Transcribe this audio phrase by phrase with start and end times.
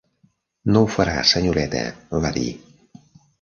[0.75, 1.83] "No ho farà, senyoreta",
[2.25, 2.47] va dir.